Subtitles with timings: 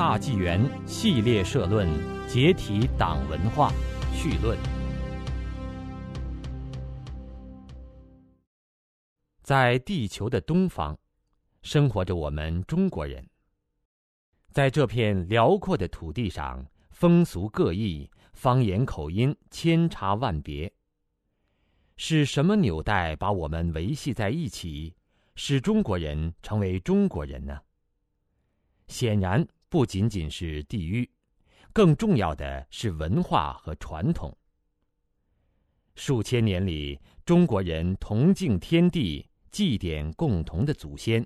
[0.00, 1.86] 大纪元系列社论：
[2.26, 3.70] 解体党文化
[4.14, 4.58] 序论。
[9.42, 10.96] 在地球的东方，
[11.60, 13.22] 生活着我们中国人。
[14.52, 20.72] 在这片辽阔的土地上，风俗各异，方言口音千差万别。
[21.98, 24.94] 是什么纽带把我们维系在一起，
[25.34, 27.60] 使中国人成为中国人呢？
[28.86, 31.08] 显然不仅仅是地域，
[31.72, 34.36] 更重要的是文化和传统。
[35.94, 41.24] 数千年里，中国人同敬天地，祭奠共同的祖先，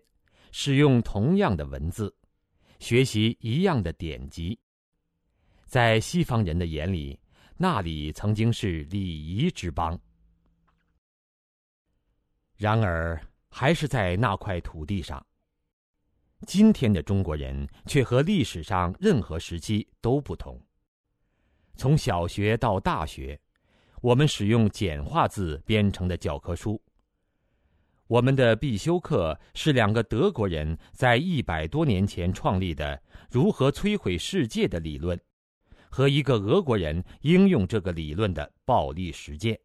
[0.52, 2.14] 使用同样的文字，
[2.78, 4.58] 学习一样的典籍。
[5.64, 7.18] 在西方人的眼里，
[7.56, 9.98] 那里曾经是礼仪之邦。
[12.56, 15.24] 然而，还是在那块土地上。
[16.44, 20.60] 今天的中国人却和历史上任何时期都不同。
[21.76, 23.40] 从小学到大学，
[24.00, 26.80] 我们使用简化字编成的教科书。
[28.06, 35.18] 我们的必修课是两个德国人在一百多年前创立的如何摧毁世界的理论，
[35.88, 39.58] 和一个俄国人应用这个理论的暴力实践。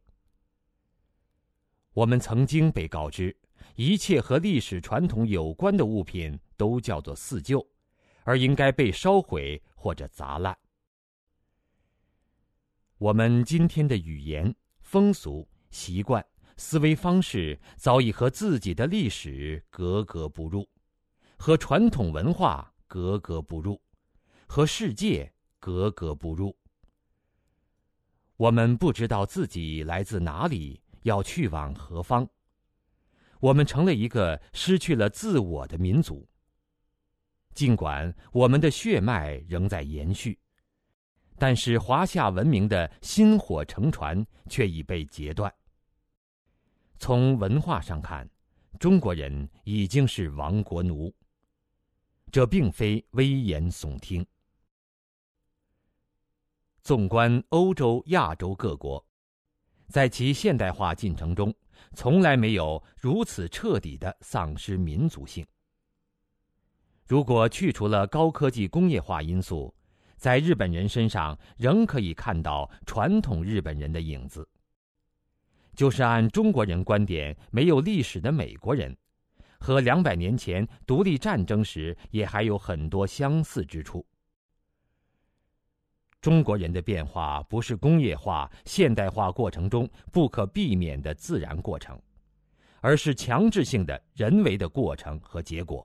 [1.94, 3.36] 我们曾经被告知，
[3.76, 7.66] 一切和历史传统有关的物品都叫做四旧，
[8.24, 10.56] 而应该被烧毁或者砸烂。
[12.98, 16.24] 我们今天的语言、风俗、习惯、
[16.58, 20.70] 思维方式早已和自己的历史格格不入，
[21.38, 23.82] 和传统文化格格不入，
[24.46, 26.54] 和世界格格不入。
[28.36, 30.82] 我们不知道自己来自哪里。
[31.04, 32.28] 要去往何方？
[33.40, 36.28] 我们成了一个失去了自我的民族。
[37.60, 40.40] 尽管我们的血脉仍在延续，
[41.38, 45.54] 但是华夏文明的薪火乘船却已被截断。
[47.00, 48.26] 从文化上看，
[48.80, 51.14] 中国人已经是亡国奴。
[52.32, 54.26] 这并非危言耸听。
[56.82, 59.06] 纵观欧洲、亚洲各国。
[59.90, 61.54] 在其现代化进程中，
[61.94, 65.46] 从来没有如此彻底的丧失民族性。
[67.10, 69.74] 如果去除了高科技工业化因素，
[70.16, 74.48] 在日本人身上仍可以看到传统日本人的影子。
[75.74, 78.96] 就是按中国人观点没有历史的美国人，
[79.60, 84.06] 和两百年前独立战争时也还有很多相似之处。
[86.22, 92.00] 中国人的变化不是工业化、现代化过程中不可避免的自然过程，
[92.82, 95.84] 而是强制性的人为的过程和结果。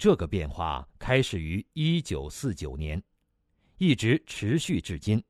[0.00, 3.02] 这个变化开始于一九四九年，
[3.76, 5.22] 一直持续至今。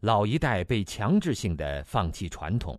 [0.00, 2.78] 老一代被强制性的放弃传统，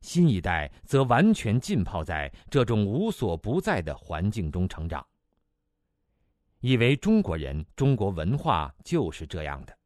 [0.00, 5.04] 新一代则完全浸泡在这种无所不在的环境中成长。
[6.60, 9.76] 以为中国人、中国文化就是这样的，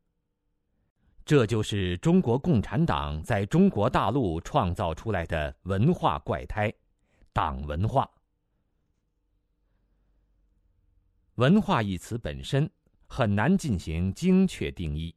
[1.24, 6.70] 这就是中国共产党在中国大陆创造出来的文化怪胎——
[7.32, 8.06] 党文化。
[11.40, 12.70] 文化一词本身
[13.06, 15.16] 很难进行精确定义。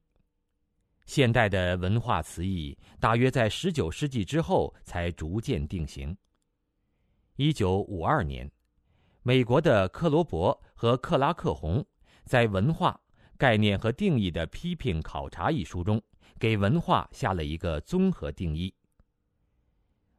[1.06, 6.16] 现代的文化词义大约在十九世纪之后才逐渐定型。
[7.36, 8.50] 一九五二年。
[9.22, 11.86] 美国的克罗伯和克拉克洪
[12.24, 12.98] 在《文化
[13.38, 16.02] 概念和定义的批评考察》一书中，
[16.40, 18.74] 给文化下了一个综合定义：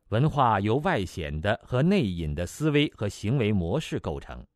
[0.09, 4.47] 文化由外显的和内隐的思维和行为模式构成。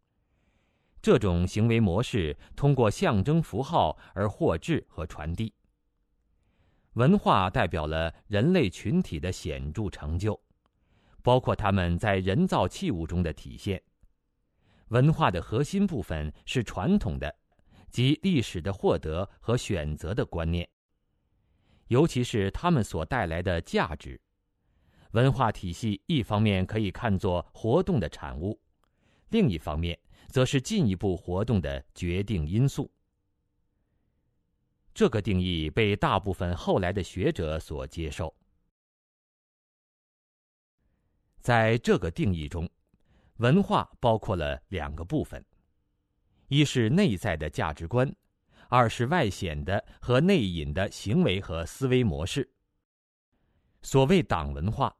[1.00, 5.54] 这种行为模式通过象征符号而获致和传递。
[6.94, 10.40] 文化代表了人类群体的显著成就，
[11.22, 13.80] 包括他们在人造器物中的体现。
[14.88, 17.32] 文化的核心部分是传统的，
[17.90, 20.68] 即历史的获得和选择的观念，
[21.88, 24.20] 尤其是他们所带来的价值。
[25.12, 28.58] 文化体系一方面可以看作活动的产物，
[29.30, 29.98] 另一方面
[30.28, 32.90] 则是进一步活动的决定因素。
[34.94, 38.34] 这个定义被大部分后来的学者所接受。
[41.40, 42.68] 在这个定义中。
[43.38, 45.44] 文化包括了两个部分，
[46.48, 48.12] 一是内在的价值观，
[48.68, 52.52] 二是外显的和内隐的行为和思维模式。
[53.80, 54.92] 所谓党文化，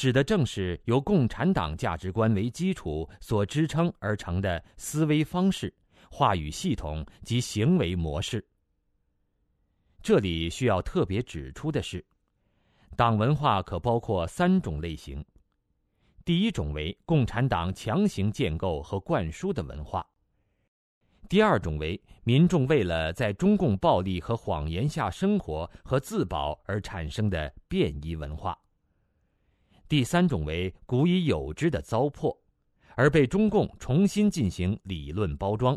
[0.00, 5.70] 指的正是由共产党价值观为基础所支撑而成的思维方式、
[6.10, 8.42] 话语系统及行为模式。
[10.00, 12.02] 这里需要特别指出的是，
[12.96, 15.22] 党文化可包括三种类型。
[16.24, 20.00] 第一种为共产党强行建构和灌输的文化；
[21.28, 28.54] 第二种为民众为了在中共暴力和谎言下生活和自保而产生的便衣文化；
[29.90, 32.38] 第三种为古已有之的糟粕，
[32.94, 35.76] 而被中共重新进行理论包装，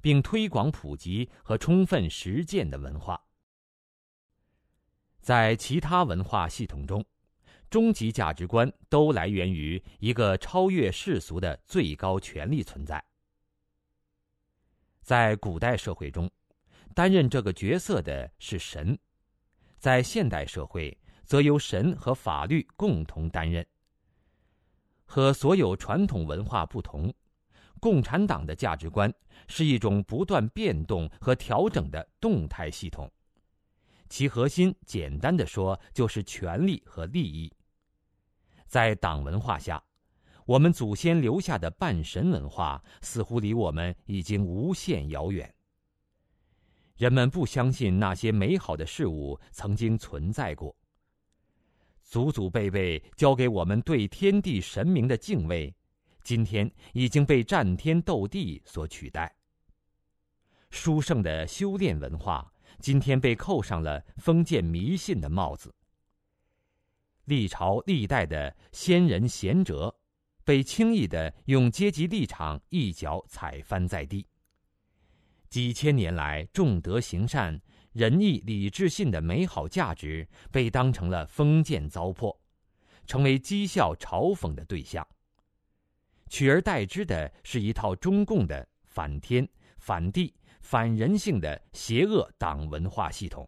[0.00, 3.24] 并推广普及和充分实践的文化。
[5.20, 7.04] 在其他文化系统中，
[7.70, 13.00] 终极价值观都来源于一个超越世俗的最高权力存在。
[15.02, 16.28] 在古代社会中，
[16.96, 18.96] 担任这个角色的是神；
[19.78, 20.98] 在现代社会，
[21.32, 23.66] 则由神和法律共同担任。
[25.06, 27.10] 和所有传统文化不同，
[27.80, 29.10] 共产党的价值观
[29.48, 33.10] 是一种不断变动和调整的动态系统。
[34.10, 37.50] 其核心，简单的说，就是权力和利益。
[38.66, 39.82] 在党文化下，
[40.44, 45.50] 我们祖先留下的半神文化似乎离我们已经无限遥远。
[46.98, 50.76] 人们不相信那些美好的事物曾经存在过。
[52.12, 55.74] 祖祖辈辈教给我们对天地神明的敬畏，
[56.22, 59.34] 今天已经被战天斗地所取代。
[60.68, 62.46] 书圣的修炼文化。
[62.80, 65.74] 今天被扣上了封建迷信的帽子。
[67.24, 69.94] 历朝历代的先人贤哲，
[70.44, 74.26] 被轻易的用阶级立场一脚踩翻在地。
[75.48, 77.58] 几千年来，重德行善、
[77.92, 82.36] 仁义礼智信的美好价值，被当成了封建糟粕，
[83.06, 85.06] 成为讥笑嘲讽的对象。
[86.28, 89.48] 取而代之的是一套中共的反天
[89.78, 90.34] 反地。
[90.62, 93.46] 反人性的邪恶党文化系统，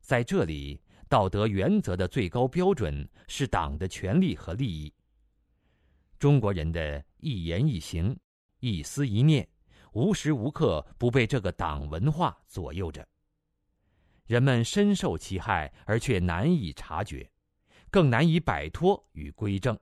[0.00, 4.94] 在这里，道德原则的最高标准是党的权利和利益。
[6.16, 8.16] 中国人的一言一行、
[8.60, 9.46] 一思一念，
[9.92, 13.06] 无时无刻不被这个党文化左右着。
[14.26, 17.28] 人们深受其害，而却难以察觉，
[17.90, 19.76] 更难以摆脱与归正。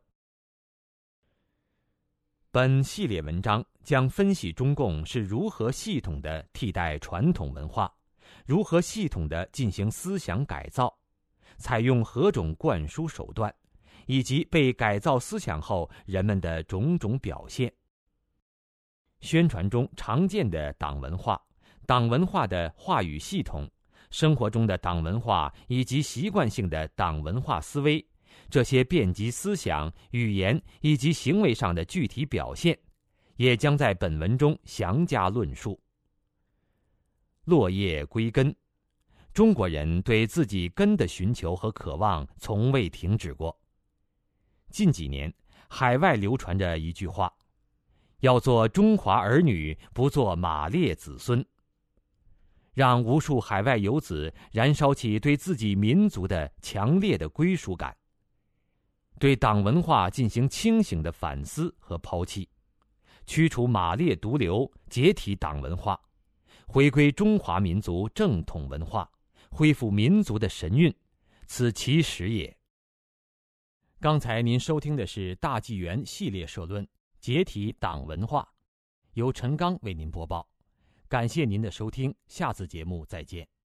[2.50, 7.94] 本系列文章将分析中共是如何系统的替代传统文化，
[8.46, 10.98] 如何系统的进行思想改造，
[11.58, 13.54] 采用何种灌输手段，
[14.06, 17.70] 以及被改造思想后人们的种种表现。
[19.20, 21.40] 宣传中常见的党文化、
[21.86, 23.68] 党文化的话语系统、
[24.10, 28.04] 生活中的党文化以及习惯性的党文化思维。
[28.50, 32.78] 这些遍及思想、语言以及行为上的具体表现，
[33.36, 35.78] 也将在本文中详加论述。
[37.44, 38.54] 落叶归根，
[39.34, 43.58] 中国人对自己根的寻求和渴望从未停止过。
[44.70, 45.32] 近几年，
[45.68, 47.32] 海外流传着一句话
[48.20, 51.44] ：“要做中华儿女，不做马列子孙。”
[52.74, 57.96] 让无数海外游子燃烧起对自己民族的强烈的归属感。
[59.18, 62.48] 对党文化进行清醒的反思和抛弃，
[63.26, 66.00] 驱除马列毒瘤，解体党文化，
[66.68, 69.10] 回归中华民族正统文化，
[69.50, 70.94] 恢复民族的神韵，
[71.48, 72.56] 此其实也。
[73.98, 76.84] 刚才您收听的是大纪元系列社论
[77.20, 78.42] 《解体党文化》，
[79.14, 80.48] 由陈刚为您播报，
[81.08, 83.46] 感谢您的收听，下次节目再见。